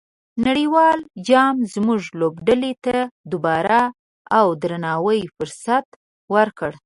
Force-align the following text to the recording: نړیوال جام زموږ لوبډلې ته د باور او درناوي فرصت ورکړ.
نړیوال 0.47 0.99
جام 1.27 1.55
زموږ 1.73 2.01
لوبډلې 2.19 2.73
ته 2.85 2.97
د 3.29 3.31
باور 3.43 3.69
او 4.37 4.45
درناوي 4.61 5.21
فرصت 5.35 5.85
ورکړ. 6.35 6.71